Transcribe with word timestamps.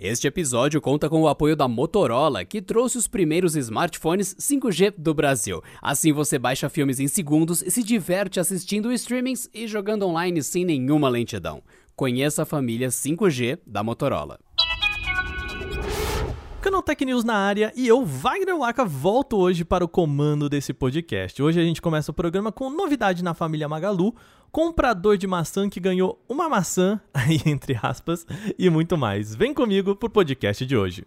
Este 0.00 0.28
episódio 0.28 0.80
conta 0.80 1.10
com 1.10 1.22
o 1.22 1.26
apoio 1.26 1.56
da 1.56 1.66
Motorola, 1.66 2.44
que 2.44 2.62
trouxe 2.62 2.96
os 2.96 3.08
primeiros 3.08 3.56
smartphones 3.56 4.32
5G 4.36 4.94
do 4.96 5.12
Brasil. 5.12 5.60
Assim 5.82 6.12
você 6.12 6.38
baixa 6.38 6.68
filmes 6.68 7.00
em 7.00 7.08
segundos 7.08 7.62
e 7.62 7.70
se 7.72 7.82
diverte 7.82 8.38
assistindo 8.38 8.92
streamings 8.92 9.50
e 9.52 9.66
jogando 9.66 10.06
online 10.06 10.40
sem 10.40 10.64
nenhuma 10.64 11.08
lentidão. 11.08 11.64
Conheça 11.96 12.44
a 12.44 12.46
família 12.46 12.90
5G 12.90 13.58
da 13.66 13.82
Motorola. 13.82 14.38
Canaltech 16.60 17.04
News 17.04 17.24
na 17.24 17.34
área 17.34 17.72
e 17.74 17.88
eu, 17.88 18.04
Wagner 18.04 18.56
Waka, 18.56 18.84
volto 18.84 19.36
hoje 19.36 19.64
para 19.64 19.84
o 19.84 19.88
comando 19.88 20.48
desse 20.48 20.72
podcast. 20.72 21.42
Hoje 21.42 21.58
a 21.60 21.64
gente 21.64 21.82
começa 21.82 22.12
o 22.12 22.14
programa 22.14 22.52
com 22.52 22.70
novidade 22.70 23.24
na 23.24 23.34
família 23.34 23.68
Magalu, 23.68 24.14
comprador 24.50 25.16
de 25.16 25.26
maçã 25.26 25.68
que 25.68 25.80
ganhou 25.80 26.22
uma 26.28 26.48
maçã, 26.48 27.00
aí 27.12 27.40
entre 27.46 27.78
aspas, 27.82 28.26
e 28.58 28.68
muito 28.70 28.96
mais. 28.96 29.34
Vem 29.34 29.52
comigo 29.52 29.94
pro 29.94 30.10
podcast 30.10 30.64
de 30.64 30.76
hoje. 30.76 31.06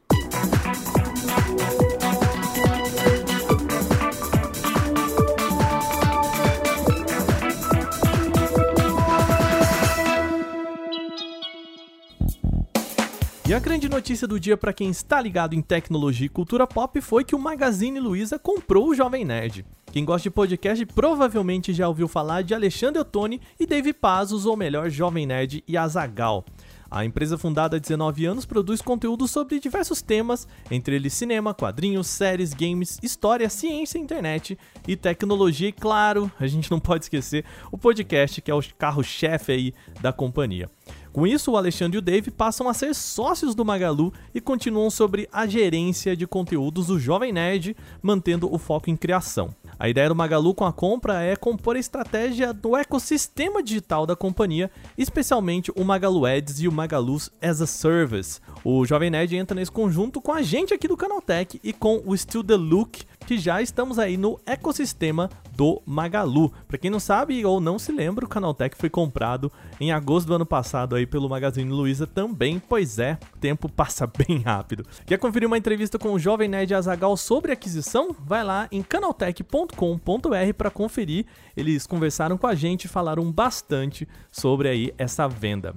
E 13.51 13.54
a 13.54 13.60
grande 13.60 13.89
notícia 13.89 14.25
do 14.25 14.39
dia 14.39 14.55
para 14.55 14.71
quem 14.71 14.89
está 14.89 15.19
ligado 15.19 15.54
em 15.54 15.61
tecnologia 15.61 16.25
e 16.25 16.29
cultura 16.29 16.65
pop 16.65 17.01
foi 17.01 17.25
que 17.25 17.36
o 17.36 17.37
Magazine 17.37 18.00
Luiza 18.00 18.39
comprou 18.39 18.87
o 18.87 18.96
Jovem 18.96 19.25
Nerd. 19.25 19.65
Quem 19.91 20.05
gosta 20.05 20.24
de 20.24 20.33
podcast 20.33 20.86
provavelmente 20.86 21.74
já 21.74 21.86
ouviu 21.86 22.07
falar 22.07 22.43
de 22.43 22.54
Alexandre 22.54 23.01
Ottoni 23.01 23.41
e 23.60 23.65
Dave 23.65 23.91
Pazos, 23.91 24.46
ou 24.46 24.55
melhor, 24.55 24.89
Jovem 24.89 25.25
Nerd 25.25 25.65
e 25.68 25.75
Azagal. 25.75 26.46
A 26.89 27.04
empresa 27.04 27.37
fundada 27.37 27.75
há 27.75 27.79
19 27.79 28.25
anos 28.25 28.46
produz 28.46 28.82
conteúdo 28.82 29.27
sobre 29.27 29.60
diversos 29.60 30.02
temas, 30.02 30.47
entre 30.69 30.96
eles 30.96 31.13
cinema, 31.13 31.54
quadrinhos, 31.54 32.07
séries, 32.07 32.53
games, 32.53 32.99
história, 33.03 33.49
ciência, 33.49 33.97
internet 33.97 34.57
e 34.88 34.95
tecnologia. 34.95 35.67
E 35.67 35.73
claro, 35.73 36.31
a 36.39 36.47
gente 36.47 36.72
não 36.72 36.79
pode 36.79 37.05
esquecer 37.05 37.44
o 37.69 37.77
podcast, 37.77 38.41
que 38.41 38.49
é 38.49 38.55
o 38.55 38.61
carro-chefe 38.77 39.52
aí 39.52 39.73
da 40.02 40.13
companhia. 40.13 40.69
Com 41.13 41.27
isso, 41.27 41.51
o 41.51 41.57
Alexandre 41.57 41.97
e 41.97 41.99
o 41.99 42.01
Dave 42.01 42.31
passam 42.31 42.69
a 42.69 42.73
ser 42.73 42.95
sócios 42.95 43.53
do 43.53 43.65
Magalu 43.65 44.13
e 44.33 44.39
continuam 44.39 44.89
sobre 44.89 45.27
a 45.31 45.45
gerência 45.45 46.15
de 46.15 46.25
conteúdos 46.25 46.87
do 46.87 46.97
Jovem 46.97 47.33
Nerd, 47.33 47.75
mantendo 48.01 48.53
o 48.53 48.57
foco 48.57 48.89
em 48.89 48.95
criação. 48.95 49.53
A 49.77 49.89
ideia 49.89 50.07
do 50.07 50.15
Magalu 50.15 50.53
com 50.53 50.63
a 50.63 50.71
compra 50.71 51.21
é 51.21 51.35
compor 51.35 51.75
a 51.75 51.79
estratégia 51.79 52.53
do 52.53 52.77
ecossistema 52.77 53.61
digital 53.61 54.05
da 54.05 54.15
companhia, 54.15 54.71
especialmente 54.97 55.69
o 55.75 55.83
Magalu 55.83 56.25
Ads 56.25 56.61
e 56.61 56.67
o 56.69 56.71
Magalu 56.71 57.17
as 57.41 57.61
a 57.61 57.67
Service. 57.67 58.39
O 58.63 58.85
Jovem 58.85 59.09
Nerd 59.09 59.35
entra 59.35 59.55
nesse 59.55 59.71
conjunto 59.71 60.21
com 60.21 60.31
a 60.31 60.41
gente 60.41 60.73
aqui 60.73 60.87
do 60.87 60.95
Canaltech 60.95 61.59
e 61.61 61.73
com 61.73 62.01
o 62.05 62.15
Still 62.15 62.43
the 62.43 62.55
Look, 62.55 63.03
que 63.25 63.38
já 63.38 63.61
estamos 63.61 63.97
aí 63.97 64.17
no 64.17 64.39
ecossistema 64.45 65.30
do 65.55 65.81
Magalu. 65.86 66.52
Para 66.67 66.77
quem 66.77 66.89
não 66.89 67.00
sabe 67.00 67.45
ou 67.45 67.59
não 67.59 67.78
se 67.78 67.91
lembra, 67.91 68.25
o 68.25 68.28
Canaltech 68.28 68.75
foi 68.75 68.89
comprado 68.89 69.52
em 69.80 69.91
agosto 69.91 70.28
do 70.28 70.36
ano 70.36 70.45
passado 70.45 70.95
aí 70.95 71.05
pelo 71.05 71.30
Magazine 71.30 71.72
Luiza 71.72 72.08
também, 72.08 72.59
pois 72.59 73.00
é, 73.00 73.17
o 73.36 73.38
tempo 73.38 73.69
passa 73.69 74.08
bem 74.28 74.39
rápido. 74.39 74.86
Quer 75.05 75.17
conferir 75.17 75.47
uma 75.47 75.58
entrevista 75.58 76.00
com 76.00 76.13
o 76.13 76.19
Jovem 76.19 76.47
Nerd 76.47 76.73
Azagal 76.73 77.16
sobre 77.17 77.52
aquisição? 77.52 78.16
Vai 78.25 78.44
lá 78.44 78.67
em 78.72 78.81
canaltech.com.br 78.81 80.53
para 80.58 80.72
conferir. 80.72 81.25
Eles 81.56 81.85
conversaram 81.85 82.38
com 82.38 82.47
a 82.47 82.56
gente 82.56 82.85
e 82.85 82.89
falaram 82.89 83.31
bastante 83.31 84.08
sobre 84.31 84.69
aí 84.69 84.94
essa 84.97 85.28
venda. 85.28 85.73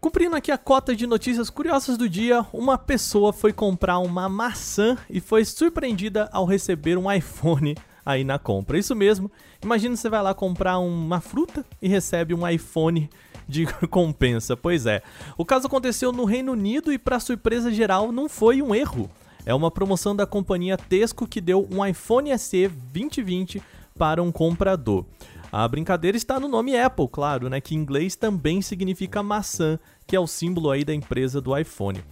Cumprindo 0.00 0.36
aqui 0.36 0.52
a 0.52 0.58
cota 0.58 0.94
de 0.94 1.06
notícias 1.06 1.48
curiosas 1.48 1.96
do 1.96 2.08
dia, 2.08 2.44
uma 2.52 2.76
pessoa 2.76 3.32
foi 3.32 3.52
comprar 3.52 3.98
uma 3.98 4.28
maçã 4.28 4.96
e 5.08 5.20
foi 5.20 5.44
surpreendida 5.44 6.28
ao 6.32 6.44
receber 6.44 6.98
um 6.98 7.10
iPhone 7.10 7.74
aí 8.04 8.22
na 8.22 8.38
compra. 8.38 8.78
Isso 8.78 8.94
mesmo, 8.94 9.30
imagina 9.62 9.96
você 9.96 10.08
vai 10.08 10.22
lá 10.22 10.34
comprar 10.34 10.78
uma 10.78 11.20
fruta 11.20 11.64
e 11.80 11.88
recebe 11.88 12.34
um 12.34 12.46
iPhone 12.46 13.08
de 13.48 13.66
compensa. 13.88 14.56
Pois 14.56 14.86
é, 14.86 15.02
o 15.36 15.44
caso 15.44 15.66
aconteceu 15.66 16.12
no 16.12 16.24
Reino 16.24 16.52
Unido 16.52 16.92
e, 16.92 16.98
para 16.98 17.18
surpresa 17.18 17.70
geral, 17.72 18.12
não 18.12 18.28
foi 18.28 18.60
um 18.60 18.74
erro. 18.74 19.10
É 19.44 19.54
uma 19.54 19.70
promoção 19.70 20.14
da 20.14 20.26
companhia 20.26 20.76
Tesco 20.76 21.26
que 21.26 21.40
deu 21.40 21.66
um 21.72 21.84
iPhone 21.84 22.36
SE 22.38 22.68
2020 22.68 23.62
para 23.96 24.22
um 24.22 24.30
comprador. 24.30 25.04
A 25.52 25.66
brincadeira 25.68 26.16
está 26.16 26.40
no 26.40 26.48
nome 26.48 26.76
Apple, 26.76 27.08
claro, 27.10 27.48
né, 27.48 27.60
que 27.60 27.74
em 27.74 27.78
inglês 27.78 28.16
também 28.16 28.60
significa 28.60 29.22
maçã 29.22 29.78
que 30.06 30.14
é 30.14 30.20
o 30.20 30.26
símbolo 30.26 30.70
aí 30.70 30.84
da 30.84 30.94
empresa 30.94 31.40
do 31.40 31.56
iPhone. 31.56 32.02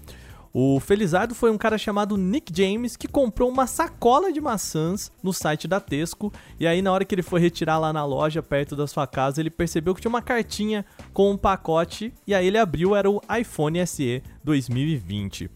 O 0.57 0.79
felizardo 0.79 1.35
foi 1.35 1.51
um 1.51 1.59
cara 1.59 1.77
chamado 1.77 2.17
Nick 2.17 2.57
James 2.57 2.97
que 2.97 3.09
comprou 3.09 3.51
uma 3.51 3.67
sacola 3.67 4.33
de 4.33 4.41
maçãs 4.41 5.11
no 5.21 5.33
site 5.33 5.67
da 5.67 5.81
Tesco 5.81 6.33
e 6.61 6.67
aí 6.67 6.81
na 6.81 6.93
hora 6.93 7.05
que 7.05 7.13
ele 7.13 7.23
foi 7.23 7.41
retirar 7.41 7.77
lá 7.79 7.93
na 7.93 8.05
loja 8.05 8.41
perto 8.41 8.77
da 8.77 8.87
sua 8.87 9.05
casa, 9.05 9.41
ele 9.41 9.51
percebeu 9.51 9.95
que 9.97 10.01
tinha 10.01 10.09
uma 10.09 10.23
cartinha 10.23 10.85
com 11.13 11.33
um 11.33 11.37
pacote 11.37 12.15
e 12.25 12.33
aí 12.33 12.47
ele 12.47 12.59
abriu, 12.59 12.95
era 12.95 13.11
o 13.11 13.21
iPhone 13.37 13.85
SE 13.85 14.23
2020. 14.45 15.51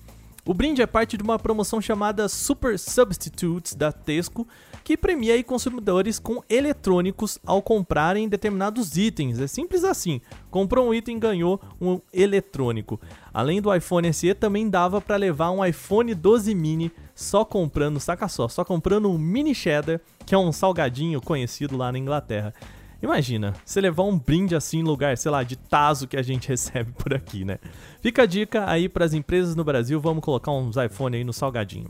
O 0.49 0.55
brinde 0.55 0.81
é 0.81 0.87
parte 0.87 1.15
de 1.19 1.23
uma 1.23 1.39
promoção 1.39 1.79
chamada 1.79 2.27
Super 2.27 2.79
Substitutes 2.79 3.75
da 3.75 3.93
Tesco, 3.93 4.49
que 4.83 4.97
premia 4.97 5.45
consumidores 5.45 6.19
com 6.19 6.43
eletrônicos 6.49 7.39
ao 7.45 7.61
comprarem 7.61 8.27
determinados 8.27 8.97
itens. 8.97 9.39
É 9.41 9.47
simples 9.47 9.85
assim. 9.85 10.23
Comprou 10.51 10.89
um 10.89 10.95
item, 10.95 11.19
ganhou 11.19 11.61
um 11.79 12.01
eletrônico. 12.11 12.99
Além 13.31 13.61
do 13.61 13.75
iPhone 13.75 14.11
SE, 14.11 14.33
também 14.33 14.71
dava 14.71 15.03
para 15.03 15.17
levar 15.17 15.51
um 15.51 15.63
iPhone 15.63 16.15
12 16.15 16.55
mini 16.55 16.91
só 17.15 17.45
comprando, 17.45 18.01
saca 18.01 18.27
só, 18.27 18.49
só 18.49 18.65
comprando 18.65 19.11
um 19.11 19.19
mini 19.19 19.55
cheddar, 19.55 20.01
que 20.25 20.35
é 20.35 20.39
um 20.39 20.51
salgadinho 20.51 21.21
conhecido 21.21 21.77
lá 21.77 21.93
na 21.93 21.99
Inglaterra. 21.99 22.55
Imagina, 23.01 23.55
você 23.65 23.81
levar 23.81 24.03
um 24.03 24.19
brinde 24.19 24.57
assim 24.57 24.81
em 24.81 24.83
lugar, 24.83 25.17
sei 25.17 25.31
lá, 25.31 25.45
de 25.45 25.57
taso 25.57 26.09
que 26.09 26.17
a 26.17 26.23
gente 26.23 26.49
recebe 26.51 26.93
por 26.93 27.15
aqui, 27.15 27.45
né? 27.45 27.59
Fica 28.03 28.23
a 28.23 28.27
dica 28.27 28.69
aí 28.69 28.89
para 28.89 29.05
as 29.05 29.15
empresas 29.15 29.55
no 29.55 29.63
Brasil, 29.63 30.01
vamos 30.01 30.25
colocar 30.25 30.51
uns 30.51 30.77
iPhone 30.77 31.17
aí 31.17 31.23
no 31.23 31.33
salgadinho. 31.33 31.89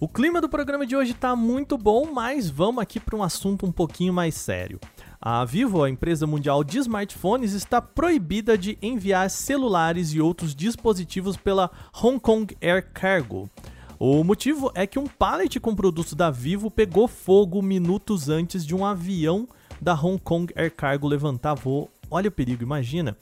O 0.00 0.08
clima 0.08 0.40
do 0.40 0.48
programa 0.48 0.86
de 0.86 0.94
hoje 0.94 1.10
está 1.10 1.34
muito 1.34 1.76
bom, 1.76 2.10
mas 2.12 2.48
vamos 2.48 2.80
aqui 2.80 3.00
para 3.00 3.16
um 3.16 3.22
assunto 3.22 3.66
um 3.66 3.72
pouquinho 3.72 4.12
mais 4.12 4.36
sério. 4.36 4.78
A 5.20 5.44
Vivo, 5.44 5.82
a 5.82 5.90
empresa 5.90 6.24
mundial 6.24 6.62
de 6.62 6.78
smartphones, 6.78 7.52
está 7.52 7.82
proibida 7.82 8.56
de 8.56 8.78
enviar 8.80 9.28
celulares 9.28 10.12
e 10.12 10.20
outros 10.20 10.54
dispositivos 10.54 11.36
pela 11.36 11.68
Hong 12.00 12.20
Kong 12.20 12.56
Air 12.62 12.88
Cargo. 12.94 13.50
O 14.00 14.22
motivo 14.22 14.70
é 14.76 14.86
que 14.86 14.96
um 14.96 15.08
pallet 15.08 15.58
com 15.58 15.74
produtos 15.74 16.14
da 16.14 16.30
Vivo 16.30 16.70
pegou 16.70 17.08
fogo 17.08 17.60
minutos 17.60 18.28
antes 18.28 18.64
de 18.64 18.72
um 18.72 18.86
avião 18.86 19.48
da 19.80 19.92
Hong 19.92 20.22
Kong 20.22 20.52
Air 20.54 20.72
Cargo 20.72 21.08
levantar 21.08 21.54
voo. 21.54 21.90
Olha 22.08 22.28
o 22.28 22.32
perigo, 22.32 22.62
imagina. 22.62 23.16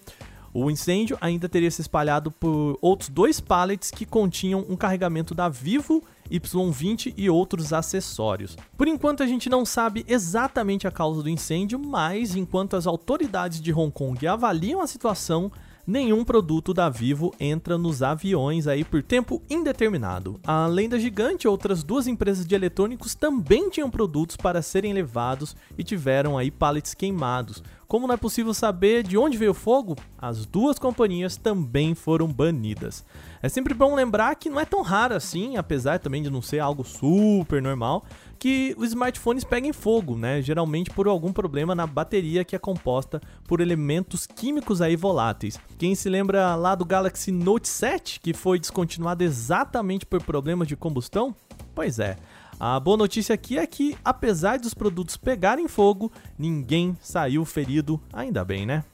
O 0.53 0.71
incêndio 0.71 1.17
ainda 1.19 1.49
teria 1.49 1.71
se 1.71 1.81
espalhado 1.81 2.31
por 2.31 2.79
outros 2.83 3.09
dois 3.09 3.41
pallets 3.41 3.91
que 3.91 4.05
continham 4.05 4.67
um 4.69 4.77
carregamento 4.77 5.35
da 5.35 5.49
Vivo 5.49 6.03
Y20 6.31 7.15
e 7.17 7.31
outros 7.31 7.73
acessórios. 7.73 8.55
Por 8.77 8.87
enquanto 8.87 9.23
a 9.23 9.27
gente 9.27 9.49
não 9.49 9.65
sabe 9.65 10.05
exatamente 10.07 10.87
a 10.87 10.91
causa 10.91 11.23
do 11.23 11.31
incêndio, 11.31 11.79
mas 11.79 12.37
enquanto 12.37 12.77
as 12.77 12.87
autoridades 12.87 13.63
de 13.63 13.73
Hong 13.73 13.91
Kong 13.91 14.27
avaliam 14.27 14.83
a 14.83 14.87
situação, 14.87 15.51
nenhum 15.87 16.25
produto 16.25 16.75
da 16.75 16.89
Vivo 16.89 17.33
entra 17.39 17.79
nos 17.79 18.03
aviões 18.03 18.67
aí 18.67 18.83
por 18.83 19.03
tempo 19.03 19.41
indeterminado. 19.49 20.41
Além 20.45 20.89
da 20.89 20.99
gigante, 20.99 21.47
outras 21.47 21.85
duas 21.85 22.07
empresas 22.07 22.45
de 22.45 22.55
eletrônicos 22.55 23.15
também 23.15 23.71
tinham 23.71 23.91
produtos 23.91 24.37
para 24.37 24.63
serem 24.63 24.93
levados 24.93 25.55
e 25.79 25.85
tiveram 25.85 26.37
aí 26.37 26.51
pallets 26.51 26.95
queimados. 26.95 27.63
Como 27.87 28.09
não 28.09 28.15
é 28.15 28.17
possível 28.17 28.53
saber 28.53 29.05
de 29.05 29.17
onde 29.17 29.39
veio 29.39 29.53
o 29.53 29.55
fogo, 29.55 29.97
as 30.19 30.45
duas 30.45 30.77
companhias 30.77 31.37
também 31.37 31.95
foram 31.95 32.27
banidas. 32.27 33.05
É 33.41 33.49
sempre 33.49 33.73
bom 33.73 33.95
lembrar 33.95 34.35
que 34.35 34.51
não 34.51 34.59
é 34.59 34.65
tão 34.65 34.83
raro 34.83 35.15
assim, 35.15 35.57
apesar 35.57 36.01
também 36.01 36.21
de 36.21 36.29
não 36.29 36.43
ser 36.43 36.59
algo 36.59 36.83
super 36.83 37.63
normal, 37.63 38.05
que 38.39 38.75
os 38.79 38.89
smartphones 38.89 39.45
peguem 39.45 39.73
fogo, 39.73 40.17
né? 40.17 40.41
Geralmente 40.43 40.91
por 40.91 41.09
algum 41.09 41.33
problema 41.33 41.75
na 41.75 41.87
bateria 41.87 42.45
que 42.45 42.55
é 42.55 42.59
composta 42.59 43.21
por 43.49 43.61
elementos 43.61 44.27
químicos 44.27 44.81
aí 44.81 44.97
voláteis. 44.97 45.59
Quem 45.79 45.95
se 45.95 46.09
lembra 46.09 46.55
lá 46.55 46.75
do 46.75 46.85
Galaxy 46.85 47.33
Note 47.33 47.69
7, 47.69 48.21
que 48.21 48.33
foi 48.33 48.59
descontinuado 48.59 49.25
exatamente 49.25 50.07
por 50.07 50.23
problemas 50.23 50.69
de 50.69 50.77
combustão? 50.77 51.35
Pois 51.75 51.99
é, 51.99 52.17
a 52.59 52.81
boa 52.81 52.97
notícia 52.97 53.35
aqui 53.35 53.59
é 53.59 53.67
que, 53.67 53.97
apesar 54.05 54.59
dos 54.59 54.73
produtos 54.73 55.17
pegarem 55.17 55.69
fogo, 55.69 56.11
ninguém 56.39 56.97
saiu 57.01 57.45
ferido, 57.45 58.01
ainda 58.13 58.45
bem, 58.45 58.65
né? 58.65 58.85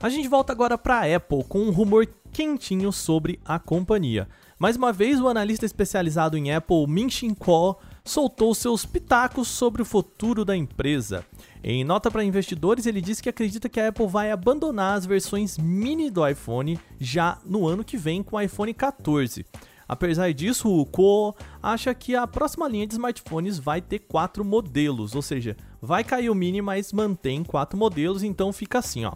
A 0.00 0.08
gente 0.08 0.28
volta 0.28 0.52
agora 0.52 0.78
para 0.78 1.00
a 1.00 1.16
Apple 1.16 1.42
com 1.44 1.60
um 1.60 1.70
rumor 1.70 2.06
quentinho 2.32 2.92
sobre 2.92 3.40
a 3.44 3.58
companhia. 3.58 4.28
Mais 4.58 4.74
uma 4.74 4.92
vez, 4.92 5.20
o 5.20 5.28
analista 5.28 5.64
especializado 5.64 6.36
em 6.36 6.52
Apple, 6.52 6.84
Min 6.88 7.08
Shin 7.08 7.32
Kuo, 7.32 7.76
soltou 8.04 8.52
seus 8.56 8.84
pitacos 8.84 9.46
sobre 9.46 9.82
o 9.82 9.84
futuro 9.84 10.44
da 10.44 10.56
empresa. 10.56 11.24
Em 11.62 11.84
nota 11.84 12.10
para 12.10 12.24
investidores, 12.24 12.84
ele 12.84 13.00
disse 13.00 13.22
que 13.22 13.28
acredita 13.28 13.68
que 13.68 13.78
a 13.78 13.88
Apple 13.88 14.08
vai 14.08 14.32
abandonar 14.32 14.98
as 14.98 15.06
versões 15.06 15.56
mini 15.56 16.10
do 16.10 16.26
iPhone 16.26 16.76
já 16.98 17.38
no 17.44 17.68
ano 17.68 17.84
que 17.84 17.96
vem 17.96 18.20
com 18.20 18.34
o 18.34 18.40
iPhone 18.40 18.74
14. 18.74 19.46
Apesar 19.86 20.34
disso, 20.34 20.68
o 20.68 20.84
Co 20.84 21.36
acha 21.62 21.94
que 21.94 22.16
a 22.16 22.26
próxima 22.26 22.66
linha 22.66 22.86
de 22.86 22.94
smartphones 22.94 23.60
vai 23.60 23.80
ter 23.80 24.00
quatro 24.00 24.44
modelos, 24.44 25.14
ou 25.14 25.22
seja, 25.22 25.56
vai 25.80 26.02
cair 26.02 26.30
o 26.30 26.34
mini, 26.34 26.60
mas 26.60 26.92
mantém 26.92 27.44
quatro 27.44 27.78
modelos, 27.78 28.24
então 28.24 28.52
fica 28.52 28.80
assim, 28.80 29.04
ó. 29.04 29.12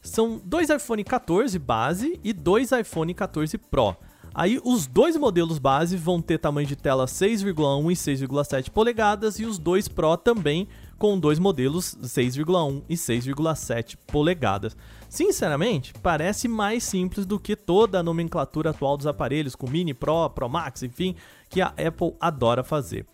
São 0.00 0.40
dois 0.44 0.70
iPhone 0.70 1.02
14 1.02 1.58
base 1.58 2.20
e 2.22 2.32
dois 2.32 2.70
iPhone 2.70 3.12
14 3.12 3.58
Pro. 3.58 3.96
Aí 4.34 4.60
os 4.64 4.86
dois 4.86 5.16
modelos 5.16 5.60
base 5.60 5.96
vão 5.96 6.20
ter 6.20 6.38
tamanho 6.38 6.66
de 6.66 6.74
tela 6.74 7.06
6,1 7.06 7.92
e 7.92 7.94
6,7 7.94 8.68
polegadas 8.68 9.38
e 9.38 9.44
os 9.44 9.58
dois 9.58 9.86
Pro 9.86 10.16
também 10.16 10.66
com 10.98 11.18
dois 11.18 11.38
modelos 11.38 11.96
6,1 12.02 12.82
e 12.88 12.94
6,7 12.94 13.96
polegadas. 14.08 14.76
Sinceramente, 15.08 15.92
parece 16.02 16.48
mais 16.48 16.82
simples 16.82 17.24
do 17.24 17.38
que 17.38 17.54
toda 17.54 18.00
a 18.00 18.02
nomenclatura 18.02 18.70
atual 18.70 18.96
dos 18.96 19.06
aparelhos, 19.06 19.54
com 19.54 19.70
Mini 19.70 19.94
Pro, 19.94 20.28
Pro 20.30 20.48
Max, 20.48 20.82
enfim, 20.82 21.14
que 21.48 21.60
a 21.60 21.68
Apple 21.68 22.14
adora 22.20 22.64
fazer. 22.64 23.06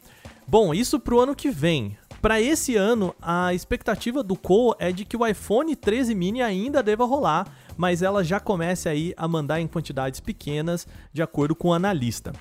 Bom, 0.46 0.72
isso 0.72 0.98
para 0.98 1.14
o 1.14 1.20
ano 1.20 1.34
que 1.34 1.50
vem. 1.50 1.98
Para 2.22 2.40
esse 2.40 2.76
ano, 2.76 3.14
a 3.20 3.52
expectativa 3.54 4.22
do 4.22 4.36
Co 4.36 4.74
é 4.78 4.92
de 4.92 5.04
que 5.04 5.16
o 5.16 5.26
iPhone 5.26 5.74
13 5.74 6.14
mini 6.14 6.42
ainda 6.42 6.82
deva 6.82 7.04
rolar, 7.04 7.46
mas 7.76 8.02
ela 8.02 8.22
já 8.22 8.40
comece 8.40 8.88
aí 8.88 9.14
a 9.16 9.26
mandar 9.26 9.60
em 9.60 9.66
quantidades 9.66 10.20
pequenas, 10.20 10.86
de 11.12 11.22
acordo 11.22 11.54
com 11.54 11.68
o 11.68 11.74
analista. 11.74 12.32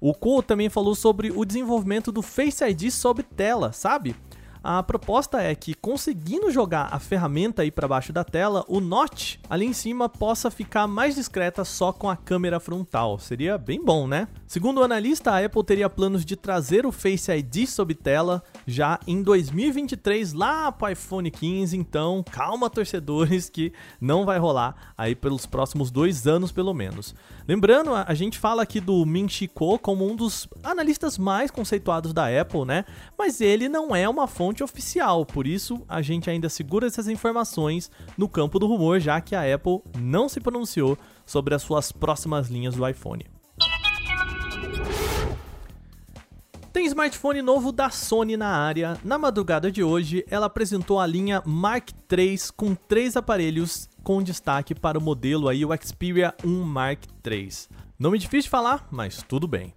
O 0.00 0.14
Co 0.14 0.42
também 0.42 0.68
falou 0.68 0.94
sobre 0.94 1.30
o 1.30 1.44
desenvolvimento 1.44 2.10
do 2.10 2.22
Face 2.22 2.64
ID 2.64 2.90
sob 2.90 3.22
tela, 3.22 3.72
sabe? 3.72 4.16
A 4.62 4.82
proposta 4.82 5.40
é 5.40 5.54
que, 5.54 5.72
conseguindo 5.72 6.50
jogar 6.50 6.88
a 6.92 6.98
ferramenta 6.98 7.62
aí 7.62 7.70
para 7.70 7.88
baixo 7.88 8.12
da 8.12 8.22
tela, 8.22 8.62
o 8.68 8.78
Notch 8.78 9.36
ali 9.48 9.64
em 9.64 9.72
cima 9.72 10.06
possa 10.06 10.50
ficar 10.50 10.86
mais 10.86 11.14
discreta 11.14 11.64
só 11.64 11.94
com 11.94 12.10
a 12.10 12.16
câmera 12.16 12.60
frontal. 12.60 13.18
Seria 13.18 13.56
bem 13.56 13.82
bom, 13.82 14.06
né? 14.06 14.28
Segundo 14.46 14.78
o 14.78 14.84
analista, 14.84 15.30
a 15.30 15.42
Apple 15.42 15.64
teria 15.64 15.88
planos 15.88 16.26
de 16.26 16.36
trazer 16.36 16.84
o 16.84 16.92
Face 16.92 17.32
ID 17.32 17.66
sob 17.66 17.94
tela 17.94 18.42
já 18.70 18.98
em 19.06 19.22
2023 19.22 20.32
lá 20.32 20.70
para 20.70 20.88
o 20.88 20.92
iPhone 20.92 21.30
15. 21.30 21.76
Então, 21.76 22.24
calma, 22.30 22.70
torcedores, 22.70 23.50
que 23.50 23.72
não 24.00 24.24
vai 24.24 24.38
rolar 24.38 24.92
aí 24.96 25.14
pelos 25.14 25.46
próximos 25.46 25.90
dois 25.90 26.26
anos 26.26 26.52
pelo 26.52 26.72
menos. 26.72 27.14
Lembrando, 27.46 27.94
a 27.94 28.14
gente 28.14 28.38
fala 28.38 28.62
aqui 28.62 28.80
do 28.80 29.04
Min 29.04 29.28
Chi 29.28 29.48
Kuo 29.48 29.78
como 29.78 30.10
um 30.10 30.14
dos 30.14 30.48
analistas 30.62 31.18
mais 31.18 31.50
conceituados 31.50 32.12
da 32.12 32.26
Apple, 32.40 32.64
né? 32.64 32.84
Mas 33.18 33.40
ele 33.40 33.68
não 33.68 33.94
é 33.94 34.08
uma 34.08 34.26
fonte 34.26 34.62
oficial, 34.62 35.26
por 35.26 35.46
isso 35.46 35.82
a 35.88 36.00
gente 36.00 36.30
ainda 36.30 36.48
segura 36.48 36.86
essas 36.86 37.08
informações 37.08 37.90
no 38.16 38.28
campo 38.28 38.58
do 38.58 38.66
rumor, 38.66 39.00
já 39.00 39.20
que 39.20 39.34
a 39.34 39.54
Apple 39.54 39.80
não 39.98 40.28
se 40.28 40.40
pronunciou 40.40 40.96
sobre 41.26 41.54
as 41.54 41.62
suas 41.62 41.92
próximas 41.92 42.48
linhas 42.48 42.74
do 42.74 42.86
iPhone. 42.86 43.39
Tem 46.72 46.86
smartphone 46.86 47.42
novo 47.42 47.72
da 47.72 47.90
Sony 47.90 48.36
na 48.36 48.46
área. 48.46 48.96
Na 49.02 49.18
madrugada 49.18 49.72
de 49.72 49.82
hoje, 49.82 50.24
ela 50.30 50.46
apresentou 50.46 51.00
a 51.00 51.06
linha 51.06 51.42
Mark 51.44 51.90
III 52.10 52.38
com 52.56 52.76
três 52.76 53.16
aparelhos 53.16 53.88
com 54.04 54.22
destaque 54.22 54.72
para 54.72 54.96
o 54.96 55.02
modelo 55.02 55.48
aí, 55.48 55.64
o 55.64 55.70
Xperia 55.76 56.32
1 56.44 56.62
Mark 56.62 57.02
III. 57.26 57.48
Nome 57.98 58.18
difícil 58.18 58.42
de 58.44 58.50
falar, 58.50 58.86
mas 58.88 59.20
tudo 59.20 59.48
bem. 59.48 59.74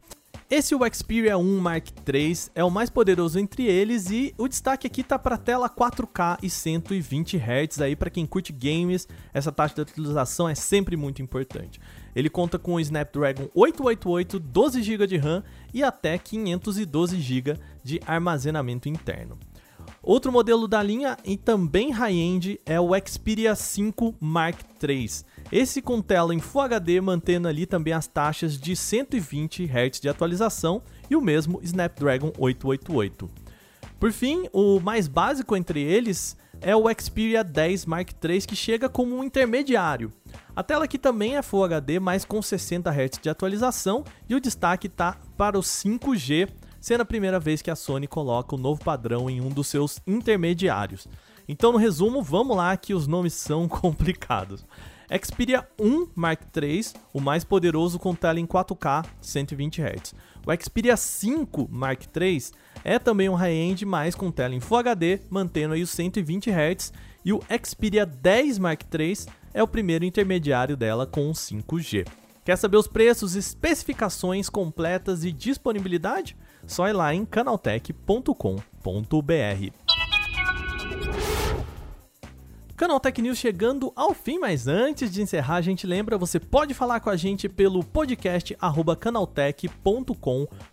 Esse 0.55 0.75
o 0.75 0.79
Xperia 0.93 1.35
1 1.35 1.59
Mark 1.59 1.87
III 2.07 2.37
é 2.53 2.63
o 2.63 2.69
mais 2.69 2.87
poderoso 2.87 3.39
entre 3.39 3.65
eles 3.65 4.11
e 4.11 4.35
o 4.37 4.47
destaque 4.47 4.85
aqui 4.85 5.01
tá 5.01 5.17
para 5.17 5.35
tela 5.35 5.67
4K 5.67 6.37
e 6.43 6.47
120 6.47 7.37
Hz 7.37 7.81
aí 7.81 7.95
para 7.95 8.11
quem 8.11 8.23
curte 8.23 8.53
games, 8.53 9.07
essa 9.33 9.51
taxa 9.51 9.73
de 9.73 9.81
utilização 9.81 10.47
é 10.47 10.53
sempre 10.53 10.95
muito 10.95 11.23
importante. 11.23 11.81
Ele 12.15 12.29
conta 12.29 12.59
com 12.59 12.75
o 12.75 12.79
Snapdragon 12.79 13.49
888, 13.55 14.37
12 14.37 14.83
GB 14.83 15.07
de 15.07 15.17
RAM 15.17 15.43
e 15.73 15.81
até 15.81 16.19
512 16.19 17.19
GB 17.19 17.57
de 17.83 17.99
armazenamento 18.05 18.87
interno. 18.87 19.39
Outro 20.01 20.31
modelo 20.31 20.67
da 20.67 20.81
linha 20.81 21.17
e 21.23 21.37
também 21.37 21.91
high-end 21.91 22.59
é 22.65 22.79
o 22.79 22.89
Xperia 23.05 23.55
5 23.55 24.15
Mark 24.19 24.59
III. 24.81 25.09
Esse 25.51 25.81
com 25.81 26.01
tela 26.01 26.33
em 26.33 26.39
Full 26.39 26.61
HD, 26.61 26.99
mantendo 27.01 27.47
ali 27.47 27.65
também 27.65 27.93
as 27.93 28.07
taxas 28.07 28.57
de 28.57 28.75
120 28.75 29.65
Hz 29.65 29.99
de 29.99 30.09
atualização 30.09 30.81
e 31.09 31.15
o 31.15 31.21
mesmo 31.21 31.59
Snapdragon 31.63 32.31
888. 32.37 33.29
Por 33.99 34.11
fim, 34.11 34.47
o 34.51 34.79
mais 34.79 35.07
básico 35.07 35.55
entre 35.55 35.81
eles 35.81 36.35
é 36.59 36.75
o 36.75 36.85
Xperia 36.99 37.43
10 37.43 37.85
Mark 37.85 38.09
III 38.23 38.41
que 38.41 38.55
chega 38.55 38.89
como 38.89 39.15
um 39.15 39.23
intermediário. 39.23 40.11
A 40.55 40.63
tela 40.63 40.85
aqui 40.85 40.97
também 40.97 41.35
é 41.35 41.41
Full 41.41 41.63
HD, 41.65 41.99
mas 41.99 42.25
com 42.25 42.41
60 42.41 42.89
Hz 42.89 43.19
de 43.21 43.29
atualização 43.29 44.03
e 44.27 44.35
o 44.35 44.39
destaque 44.39 44.87
está 44.87 45.17
para 45.37 45.57
o 45.57 45.61
5G, 45.61 46.49
sendo 46.83 46.99
a 46.99 47.05
primeira 47.05 47.39
vez 47.39 47.61
que 47.61 47.71
a 47.71 47.77
Sony 47.77 48.07
coloca 48.07 48.55
o 48.55 48.57
novo 48.57 48.83
padrão 48.83 49.29
em 49.29 49.39
um 49.39 49.47
dos 49.47 49.67
seus 49.67 50.01
intermediários. 50.05 51.07
Então, 51.47 51.71
no 51.71 51.77
resumo, 51.77 52.21
vamos 52.21 52.57
lá 52.57 52.75
que 52.75 52.93
os 52.93 53.07
nomes 53.07 53.31
são 53.35 53.69
complicados. 53.71 54.65
Xperia 55.23 55.65
1 55.79 56.09
Mark 56.13 56.41
III, 56.53 56.87
o 57.13 57.21
mais 57.21 57.45
poderoso 57.45 57.97
com 57.97 58.13
tela 58.13 58.37
em 58.37 58.45
4K 58.45 59.05
120 59.21 59.81
Hz. 59.81 60.13
O 60.45 60.61
Xperia 60.61 60.97
5 60.97 61.69
Mark 61.71 62.01
III 62.03 62.43
é 62.83 62.99
também 62.99 63.29
um 63.29 63.35
high-end, 63.35 63.85
mas 63.85 64.13
com 64.13 64.29
tela 64.29 64.53
em 64.53 64.59
Full 64.59 64.79
HD, 64.79 65.21
mantendo 65.29 65.75
aí 65.75 65.83
os 65.83 65.89
120 65.89 66.51
Hz. 66.51 66.91
E 67.23 67.31
o 67.31 67.39
Xperia 67.65 68.05
10 68.05 68.59
Mark 68.59 68.81
III 68.93 69.19
é 69.53 69.63
o 69.63 69.67
primeiro 69.69 70.03
intermediário 70.03 70.75
dela 70.75 71.07
com 71.07 71.31
5G. 71.31 72.05
Quer 72.43 72.57
saber 72.57 72.75
os 72.75 72.87
preços, 72.87 73.35
especificações 73.35 74.49
completas 74.49 75.23
e 75.23 75.31
disponibilidade? 75.31 76.35
Só 76.65 76.87
ir 76.87 76.93
lá 76.93 77.13
em 77.13 77.25
canaltech.com.br. 77.25 78.53
Canal 82.75 82.99
Tech 82.99 83.21
News 83.21 83.37
chegando 83.37 83.93
ao 83.95 84.13
fim, 84.13 84.39
mas 84.39 84.67
antes 84.67 85.11
de 85.11 85.21
encerrar, 85.21 85.55
a 85.55 85.61
gente 85.61 85.85
lembra, 85.85 86.17
você 86.17 86.39
pode 86.39 86.73
falar 86.73 86.99
com 86.99 87.09
a 87.09 87.15
gente 87.15 87.47
pelo 87.47 87.83
podcast 87.83 88.57
canaltech.com.br. 88.99 90.72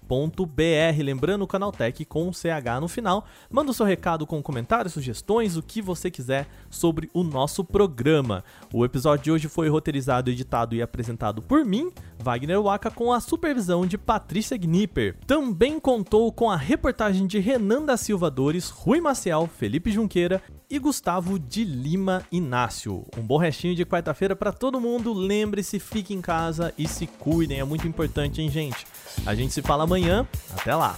Lembrando 1.03 1.43
o 1.43 1.47
Canaltech 1.47 2.05
com 2.05 2.33
CH 2.33 2.81
no 2.81 2.89
final. 2.89 3.25
Manda 3.51 3.71
o 3.71 3.75
seu 3.75 3.87
recado 3.87 4.27
com 4.27 4.43
comentários, 4.43 4.93
sugestões, 4.93 5.57
o 5.57 5.63
que 5.63 5.81
você 5.81 6.11
quiser 6.11 6.49
sobre 6.69 7.09
o 7.15 7.23
nosso 7.23 7.65
programa. 7.65 8.45
O 8.73 8.85
episódio 8.85 9.25
de 9.25 9.31
hoje 9.31 9.49
foi 9.49 9.69
roteirizado, 9.69 10.31
editado 10.31 10.75
e 10.75 10.83
apresentado 10.83 11.41
por 11.41 11.65
mim, 11.65 11.93
Wagner 12.19 12.61
Waka, 12.61 12.91
com 12.91 13.13
a 13.13 13.21
supervisão 13.21 13.87
de 13.87 13.97
Patrícia 13.97 14.57
Gnipper. 14.57 15.17
Também 15.27 15.79
contou 15.79 16.33
com 16.33 16.51
a 16.51 16.57
reportagem 16.57 17.27
de 17.27 17.39
Renan 17.39 17.85
da 17.85 17.97
Silva 17.97 18.31
Dores, 18.31 18.71
Rui 18.71 19.01
Maciel, 19.01 19.47
Felipe 19.47 19.91
Junqueira 19.91 20.43
e 20.71 20.79
Gustavo 20.79 21.39
de 21.39 21.65
Lima 21.65 22.23
Inácio. 22.31 23.05
Um 23.19 23.23
bom 23.23 23.37
restinho 23.39 23.75
de 23.75 23.85
quarta-feira 23.85 24.37
para 24.37 24.53
todo 24.53 24.81
mundo. 24.81 25.13
Lembre-se, 25.13 25.81
fique 25.81 26.15
em 26.15 26.21
casa 26.21 26.73
e 26.79 26.87
se 26.87 27.07
cuidem, 27.07 27.59
é 27.59 27.65
muito 27.65 27.89
importante, 27.89 28.41
hein, 28.41 28.49
gente? 28.49 28.87
A 29.27 29.35
gente 29.35 29.53
se 29.53 29.63
fala 29.63 29.85
amanhã. 30.01 30.27
Até 30.57 30.75
lá. 30.75 30.97